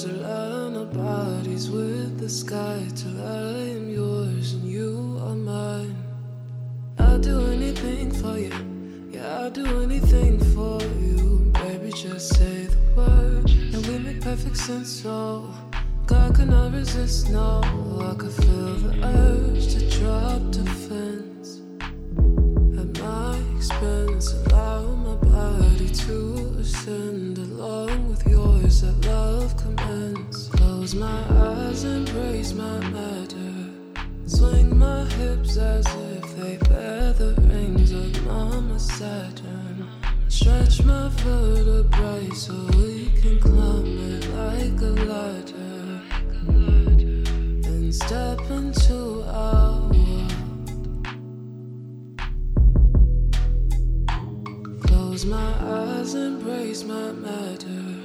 Paradigms, 0.03 0.05
align 0.05 0.77
our 0.77 0.85
bodies 0.85 1.69
with 1.69 2.19
the 2.19 2.29
sky 2.29 2.85
till 2.95 3.21
I 3.21 3.59
am 3.75 3.89
yours 3.89 4.53
and 4.53 4.63
you 4.63 5.19
are 5.21 5.35
mine. 5.35 5.95
I'll 6.99 7.19
do 7.19 7.45
anything 7.47 8.11
for 8.11 8.37
you. 8.37 8.51
Yeah, 9.11 9.39
I'll 9.39 9.51
do 9.51 9.81
anything 9.81 10.39
for 10.53 10.81
you. 10.81 11.51
Baby, 11.53 11.91
just 11.91 12.35
say 12.35 12.65
the 12.65 12.77
word. 12.95 13.49
And 13.49 13.85
we 13.87 13.97
make 13.99 14.21
perfect 14.21 14.57
sense, 14.57 14.89
so 14.89 15.49
God 16.05 16.35
cannot 16.35 16.73
resist, 16.73 17.29
no. 17.29 17.61
I 18.01 18.15
could 18.15 18.31
feel 18.31 18.75
the 18.75 19.05
urge 19.05 19.67
to 19.73 19.89
drop 19.99 20.41
defense 20.51 21.61
at 22.79 22.99
my 22.99 23.37
expense. 23.55 24.33
Allow 24.47 24.95
my 24.95 25.15
body 25.15 25.89
to 25.89 26.57
ascend 26.59 27.37
along 27.37 28.09
with 28.09 28.25
yours. 28.27 28.83
Love 28.83 29.32
commence. 29.63 30.49
Close 30.49 30.93
my 30.93 31.23
eyes, 31.29 31.83
embrace 31.83 32.53
my 32.53 32.79
matter. 32.89 33.53
Swing 34.25 34.77
my 34.77 35.05
hips 35.05 35.57
as 35.57 35.85
if 35.85 36.35
they 36.37 36.57
bear 36.67 37.13
the 37.13 37.33
rings 37.41 37.91
of 37.91 38.25
my 38.25 38.77
Saturn. 38.77 39.87
Stretch 40.27 40.83
my 40.83 41.09
vertebrae 41.09 42.29
so 42.31 42.53
we 42.77 43.09
can 43.21 43.39
climb 43.39 43.85
it 44.11 44.27
like 44.41 44.81
a 44.81 44.93
ladder. 45.09 46.01
And 47.69 47.93
step 47.93 48.39
into 48.49 49.23
our 49.27 49.79
world. 49.89 50.33
Close 54.81 55.25
my 55.25 55.51
eyes, 55.61 56.15
embrace 56.15 56.83
my 56.83 57.11
matter. 57.11 58.02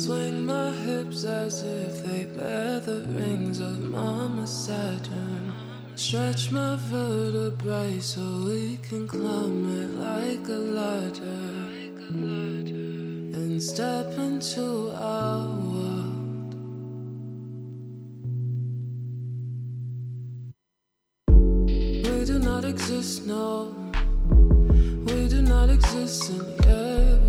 Swing 0.00 0.46
my 0.46 0.70
hips 0.70 1.24
as 1.24 1.62
if 1.62 2.02
they 2.02 2.24
bear 2.24 2.80
the 2.80 3.04
rings 3.08 3.60
of 3.60 3.78
Mama 3.80 4.46
Saturn. 4.46 5.52
Stretch 5.94 6.50
my 6.50 6.76
vertebrae 6.88 8.00
so 8.00 8.22
we 8.46 8.78
can 8.78 9.06
climb 9.06 9.68
it 9.82 9.90
like 10.00 10.48
a 10.48 10.60
ladder. 10.78 11.42
And 13.36 13.62
step 13.62 14.16
into 14.16 14.90
our 14.96 15.46
world. 15.68 16.54
We 21.28 22.24
do 22.24 22.38
not 22.38 22.64
exist, 22.64 23.26
no. 23.26 23.74
We 25.04 25.28
do 25.28 25.42
not 25.42 25.68
exist 25.68 26.30
in 26.30 26.40
air. 26.66 27.20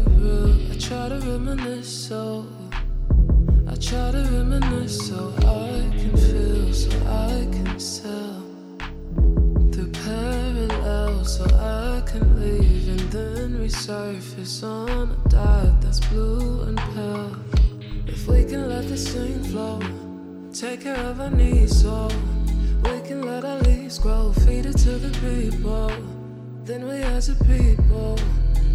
I 0.71 0.77
try 0.79 1.09
to 1.09 1.19
reminisce 1.19 2.07
so. 2.07 2.45
Then 13.71 14.15
resurface 14.15 14.63
on 14.63 15.11
a 15.11 15.29
dot 15.29 15.81
that's 15.81 15.99
blue 16.07 16.63
and 16.63 16.77
pale. 16.77 17.35
If 18.07 18.27
we 18.27 18.43
can 18.43 18.69
let 18.69 18.87
this 18.87 19.13
thing 19.13 19.43
flow, 19.43 19.79
take 20.53 20.81
care 20.81 20.97
of 20.97 21.19
our 21.21 21.29
needs, 21.29 21.81
so 21.81 22.09
we 22.83 23.01
can 23.01 23.21
let 23.21 23.45
our 23.45 23.59
leaves 23.59 23.99
grow, 23.99 24.33
feed 24.45 24.65
it 24.65 24.77
to 24.79 24.97
the 24.97 25.11
people. 25.19 25.91
Then 26.63 26.87
we 26.87 27.01
as 27.01 27.29
a 27.29 27.35
people 27.45 28.17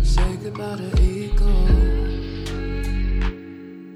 say 0.03 0.37
goodbye 0.43 0.77
to 0.77 1.03
ego. 1.03 1.67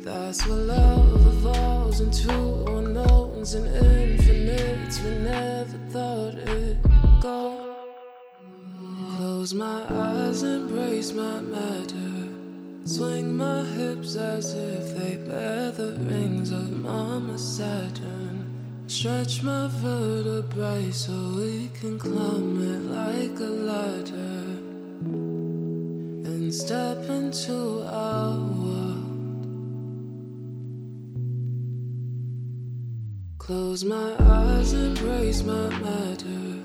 That's 0.02 0.46
what 0.46 0.58
love 0.58 1.26
evolves 1.26 2.00
into 2.00 2.32
unknowns 2.68 3.54
and 3.54 3.66
infinites. 3.66 5.00
We 5.02 5.10
never 5.10 5.78
thought 5.90 6.34
go. 6.82 6.89
Close 9.50 9.58
my 9.58 9.82
eyes, 10.00 10.42
embrace 10.44 11.12
my 11.12 11.40
matter. 11.40 12.28
Swing 12.84 13.36
my 13.36 13.64
hips 13.64 14.14
as 14.14 14.54
if 14.54 14.96
they 14.96 15.16
bear 15.16 15.72
the 15.72 15.94
rings 16.08 16.52
of 16.52 16.70
Mama 16.70 17.36
Saturn. 17.36 18.46
Stretch 18.86 19.42
my 19.42 19.66
vertebrae 19.72 20.92
so 20.92 21.12
we 21.36 21.68
can 21.74 21.98
climb 21.98 22.62
it 22.62 22.82
like 22.94 23.40
a 23.40 23.52
ladder. 23.70 24.44
And 26.30 26.54
step 26.54 26.98
into 27.08 27.82
our 27.90 28.36
world. 28.38 29.46
Close 33.38 33.82
my 33.82 34.14
eyes, 34.20 34.74
embrace 34.74 35.42
my 35.42 35.68
matter. 35.80 36.60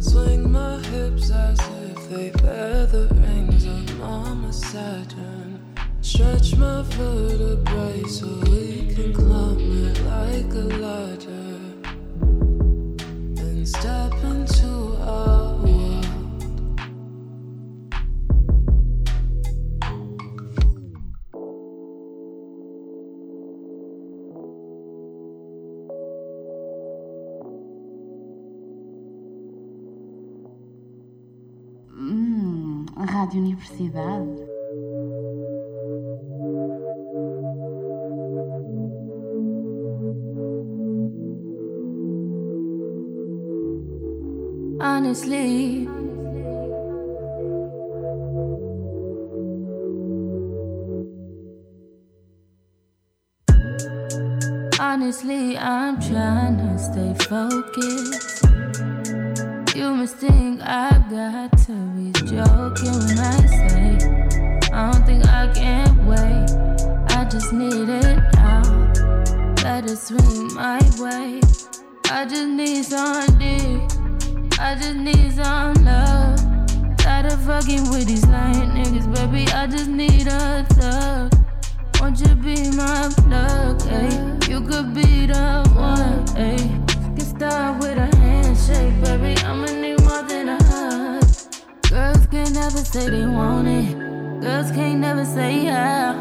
Swing 0.00 0.50
my 0.50 0.80
hips 0.80 1.30
as 1.30 1.73
they 2.14 2.30
bear 2.30 2.86
the 2.86 3.08
rings 3.26 3.64
of 3.64 3.98
Mama 3.98 4.52
Saturn. 4.52 5.60
Stretch 6.00 6.54
my 6.56 6.82
vertebrae 6.82 8.04
so 8.04 8.28
we 8.50 8.94
can 8.94 9.12
climb 9.12 9.58
it 9.86 10.00
like 10.14 10.52
a 10.54 10.66
ladder. 10.84 11.58
And 13.42 13.68
step 13.68 14.12
Rádio 33.24 33.40
Universidade. 33.40 34.46
Honestly, 44.78 45.88
honestly, 54.78 55.56
I'm 55.56 55.98
trying 55.98 56.58
to 56.58 56.78
stay 56.78 57.14
focused. 57.26 58.33
Must 60.04 60.16
think 60.18 60.60
I 60.60 61.02
got 61.08 61.56
to 61.64 61.72
be 61.96 62.12
joking 62.28 62.92
when 62.92 63.18
I 63.18 63.46
say 63.56 63.96
I 64.70 64.92
don't 64.92 65.06
think 65.06 65.24
I 65.24 65.50
can 65.54 66.06
wait. 66.06 66.44
I 67.16 67.24
just 67.24 67.54
need 67.54 67.88
it 67.88 68.18
now. 68.34 68.92
It 69.64 69.96
swing 69.96 70.52
my 70.52 70.78
way. 70.98 71.40
I 72.10 72.26
just 72.26 72.48
need 72.48 72.84
some 72.84 73.38
dick. 73.38 73.80
I 74.60 74.74
just 74.74 74.96
need 74.96 75.32
some 75.32 75.72
love. 75.82 76.38
Tired 76.98 77.32
of 77.32 77.40
fucking 77.44 77.88
with 77.88 78.06
these 78.06 78.26
lying 78.26 78.72
niggas, 78.76 79.08
baby. 79.14 79.50
I 79.52 79.66
just 79.66 79.88
need 79.88 80.26
a 80.26 80.66
thug. 80.68 81.32
Won't 81.98 82.20
you 82.20 82.34
be 82.34 82.70
my 82.76 83.08
plug, 83.16 83.80
ayy? 83.88 84.48
You 84.50 84.60
could 84.60 84.92
be 84.92 85.24
the 85.24 85.66
one, 85.74 86.26
ayy. 86.36 86.68
Can 87.16 87.20
start 87.20 87.80
with 87.80 87.96
a 87.96 88.14
handshake, 88.66 89.04
baby. 89.04 89.40
I'ma 89.42 89.66
need 89.66 90.00
more 90.02 90.22
than 90.22 90.48
a 90.48 90.62
hug. 90.64 91.22
Girls 91.90 92.26
can't 92.28 92.52
never 92.52 92.78
say 92.78 93.10
they 93.10 93.26
want 93.26 93.68
it. 93.68 93.94
Girls 94.40 94.70
can't 94.70 95.00
never 95.00 95.24
say 95.24 95.64
how. 95.66 96.14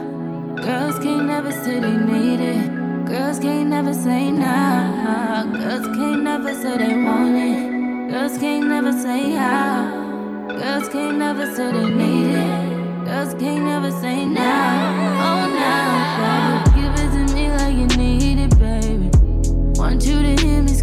Girls 0.56 1.00
can't 1.00 1.26
never 1.26 1.52
say 1.52 1.80
they 1.80 1.98
need 1.98 2.40
it. 2.40 3.06
Girls 3.06 3.40
can't 3.40 3.70
never 3.70 3.94
say 3.94 4.32
nah. 4.32 5.44
Girls 5.44 5.86
can't 5.96 6.24
never 6.24 6.54
say 6.54 6.78
they 6.78 6.96
want 6.96 7.36
it. 7.36 8.12
Girls 8.12 8.38
can't 8.38 8.68
never 8.68 8.92
say 8.92 9.32
how. 9.32 10.48
Girls 10.48 10.90
can't 10.90 11.18
never 11.18 11.46
say 11.56 11.72
they 11.72 11.90
need 11.90 12.36
it. 12.36 13.06
Girls 13.06 13.34
can't 13.36 13.64
never 13.66 13.92
say 13.92 14.26
nah. 14.26 15.14
Oh, 15.28 15.50
nah, 15.60 16.53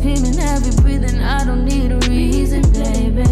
screaming, 0.00 0.38
heavy 0.38 0.70
breathing. 0.80 1.20
I 1.20 1.44
don't 1.44 1.64
need 1.64 1.92
a 1.92 1.98
reason, 2.08 2.62
baby. 2.72 3.22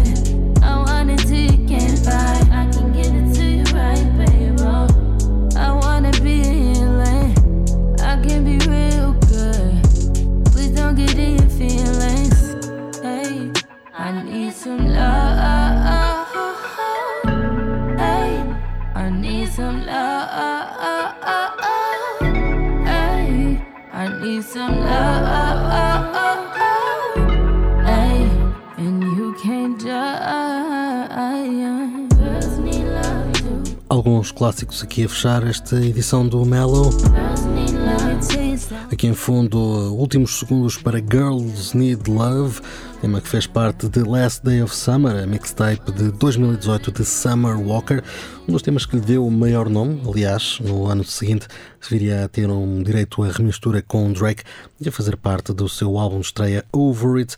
I 0.61 0.77
want 0.77 1.09
it 1.09 1.19
till 1.19 1.35
you 1.35 1.67
can't 1.67 1.97
fight. 1.97 2.45
I 2.51 2.69
can 2.71 2.91
give 2.93 3.13
it 3.13 3.33
to 3.35 3.43
you 3.43 3.63
right, 3.75 4.05
baby. 4.17 4.55
Oh, 4.59 4.87
I 5.57 5.71
wanna 5.71 6.11
be 6.21 6.43
healing. 6.43 7.33
I 8.01 8.21
can 8.21 8.43
be 8.45 8.57
real 8.69 9.13
good. 9.33 9.83
Please 10.51 10.71
don't 10.71 10.95
get 10.95 11.17
in 11.17 11.37
your 11.39 11.49
feelings. 11.49 12.37
Hey, 13.01 13.51
I 13.93 14.21
need 14.21 14.53
some 14.53 14.87
love. 14.89 16.27
Hey, 17.97 18.43
I 18.95 19.09
need 19.09 19.47
some 19.49 19.85
love. 19.87 20.29
Hey, 22.85 23.59
I 23.91 24.21
need 24.21 24.43
some 24.43 24.79
love. 24.81 25.48
Alguns 33.99 34.31
clássicos 34.31 34.81
aqui 34.81 35.03
a 35.03 35.09
fechar 35.09 35.45
esta 35.45 35.75
edição 35.75 36.25
do 36.25 36.45
Mellow. 36.45 36.89
Aqui 38.89 39.07
em 39.07 39.13
fundo, 39.13 39.59
últimos 39.93 40.39
segundos 40.39 40.77
para 40.77 40.99
Girls 40.99 41.75
Need 41.75 42.09
Love, 42.09 42.61
tema 43.01 43.19
que 43.19 43.27
fez 43.27 43.45
parte 43.45 43.89
de 43.89 44.01
Last 44.01 44.41
Day 44.41 44.63
of 44.63 44.73
Summer, 44.73 45.21
a 45.21 45.27
mixtape 45.27 45.91
de 45.91 46.11
2018 46.11 46.93
de 46.93 47.03
Summer 47.03 47.59
Walker, 47.59 48.01
um 48.47 48.53
dos 48.53 48.61
temas 48.61 48.85
que 48.85 48.95
lhe 48.95 49.01
deu 49.01 49.27
o 49.27 49.29
maior 49.29 49.69
nome. 49.69 50.01
Aliás, 50.07 50.61
no 50.61 50.87
ano 50.87 51.03
seguinte 51.03 51.49
viria 51.89 52.23
a 52.23 52.29
ter 52.29 52.49
um 52.49 52.81
direito 52.81 53.21
a 53.21 53.27
remistura 53.27 53.81
com 53.81 54.13
Drake 54.13 54.43
e 54.79 54.87
a 54.87 54.93
fazer 54.93 55.17
parte 55.17 55.51
do 55.51 55.67
seu 55.67 55.99
álbum 55.99 56.21
de 56.21 56.27
estreia 56.27 56.63
Over 56.71 57.19
It. 57.19 57.35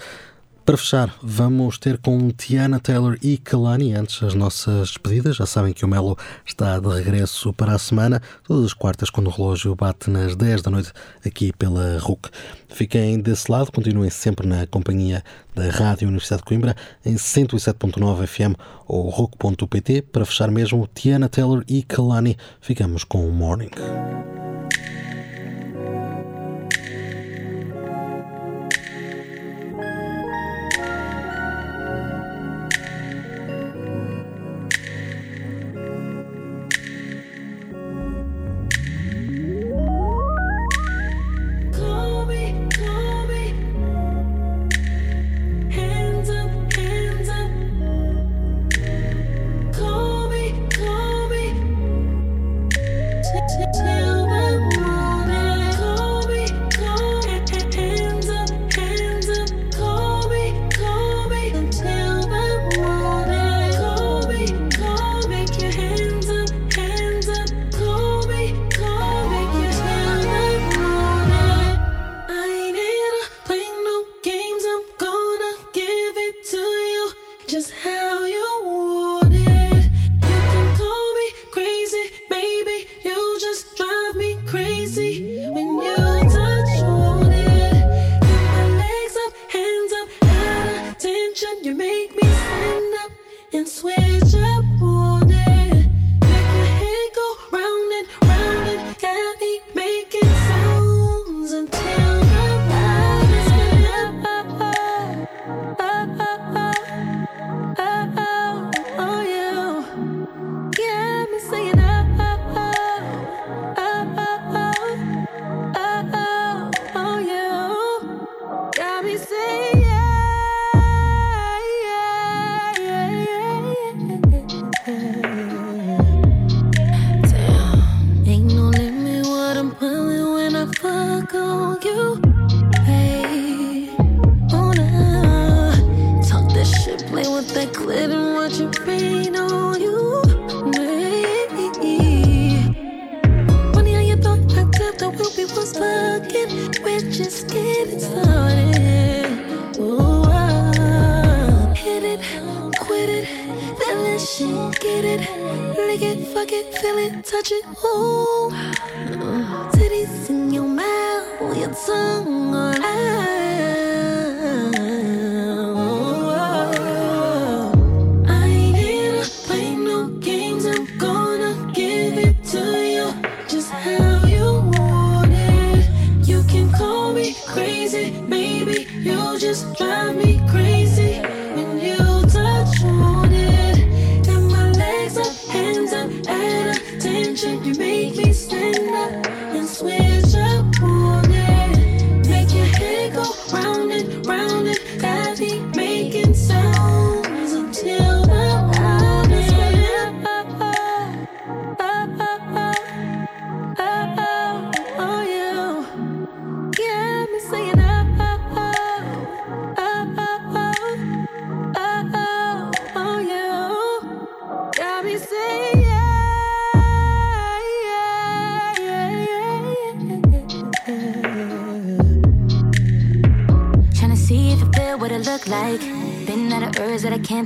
Para 0.64 0.78
fechar, 0.78 1.14
vamos 1.24 1.80
ter 1.80 1.98
com 1.98 2.30
Tiana 2.30 2.80
Taylor 2.80 3.18
e 3.22 3.36
Kalani 3.36 3.96
antes 3.96 4.22
as 4.22 4.36
nossas 4.36 4.90
despedidas. 4.90 5.36
Já 5.36 5.46
sabem 5.48 5.74
que 5.74 5.84
o 5.84 5.88
Melo 5.88 6.16
está 6.46 6.80
de 6.80 6.88
regresso 6.88 7.52
para 7.52 7.74
a 7.74 7.80
semana, 7.80 8.22
todas 8.44 8.66
as 8.66 8.74
quartas, 8.74 9.10
quando 9.10 9.28
o 9.28 9.32
relógio 9.32 9.76
bate 9.76 10.12
nas 10.12 10.36
10 10.36 10.62
da 10.62 10.70
noite, 10.70 10.94
aqui 11.26 11.52
pela 11.52 11.98
RUC. 11.98 12.30
Fiquem 12.70 13.20
desse 13.20 13.52
lado, 13.52 13.72
continuem 13.72 14.12
sempre 14.12 14.48
na 14.48 14.68
companhia 14.68 15.24
da 15.56 15.68
Rádio 15.72 16.08
Universidade 16.08 16.44
de 16.44 16.48
Coimbra, 16.48 16.76
em 17.04 17.16
107.9 17.16 18.28
FM 18.28 18.56
ou 18.88 19.10
RUC.pt. 19.10 20.04
Para 20.04 20.26
fechar 20.26 20.52
mesmo, 20.52 20.88
Tiana 20.94 21.28
Taylor 21.28 21.64
e 21.68 21.82
Kalani, 21.82 22.38
ficamos 22.62 23.04
com 23.04 23.28
o 23.28 23.32
Morning. 23.32 23.72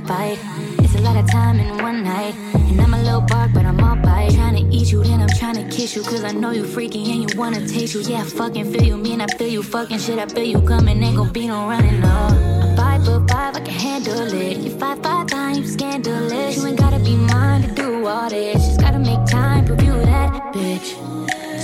Can't. 0.00 0.38
It's 0.80 0.94
a 0.94 1.00
lot 1.00 1.16
of 1.16 1.30
time 1.30 1.58
in 1.60 1.82
one 1.82 2.04
night. 2.04 2.34
And 2.54 2.80
I'm 2.80 2.92
a 2.92 3.02
little 3.02 3.22
bark, 3.22 3.52
but 3.54 3.64
I'm 3.64 3.82
all 3.82 3.96
bite. 3.96 4.32
Trying 4.34 4.56
to 4.56 4.76
eat 4.76 4.92
you, 4.92 5.02
then 5.02 5.20
I'm 5.20 5.28
trying 5.28 5.54
to 5.54 5.64
kiss 5.74 5.96
you. 5.96 6.02
Cause 6.02 6.24
I 6.24 6.32
know 6.32 6.50
you 6.50 6.64
freaky 6.64 7.10
and 7.12 7.30
you 7.30 7.38
wanna 7.38 7.66
taste 7.66 7.94
you. 7.94 8.00
Yeah, 8.02 8.20
I 8.20 8.24
fucking 8.24 8.72
feel 8.72 8.82
you, 8.82 8.96
mean 8.96 9.20
I 9.20 9.26
feel 9.38 9.48
you. 9.48 9.62
Fucking 9.62 9.98
shit, 9.98 10.18
I 10.18 10.26
feel 10.26 10.44
you 10.44 10.60
coming. 10.60 11.02
Ain't 11.02 11.16
gon' 11.16 11.32
be 11.32 11.46
no 11.46 11.68
running, 11.68 12.00
no. 12.00 12.08
I'm 12.08 12.76
five 12.76 13.04
foot 13.04 13.30
five, 13.30 13.56
I 13.56 13.60
can 13.60 13.74
handle 13.74 14.32
it. 14.32 14.58
You 14.58 14.70
five 14.78 15.02
five 15.02 15.30
nine, 15.30 15.56
you 15.56 15.66
scandalous. 15.66 16.56
You 16.56 16.66
ain't 16.66 16.78
gotta 16.78 16.98
be 16.98 17.16
mine 17.16 17.62
to 17.62 17.74
do 17.74 18.06
all 18.06 18.28
this. 18.28 18.66
Just 18.66 18.80
gotta 18.80 18.98
make 18.98 19.24
time, 19.26 19.66
you 19.66 19.76
that 19.76 20.32
bitch. 20.52 20.88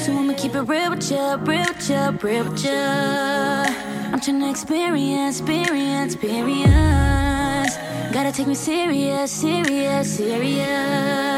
So 0.04 0.12
I'ma 0.12 0.34
keep 0.34 0.54
it 0.54 0.62
real 0.62 0.90
with 0.90 1.10
ya, 1.10 1.36
real 1.40 1.66
with 1.68 1.90
ya, 1.90 2.12
real 2.22 2.44
with 2.44 2.64
ya. 2.64 3.64
I'm 4.12 4.20
tryna 4.20 4.50
experience, 4.50 5.40
experience, 5.40 6.14
experience. 6.14 7.31
Gotta 8.12 8.30
take 8.30 8.46
me 8.46 8.54
serious, 8.54 9.32
serious, 9.32 10.18
serious. 10.18 11.31